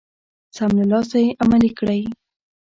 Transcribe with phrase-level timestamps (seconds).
[0.55, 2.01] سم له لاسه يې عملي کړئ.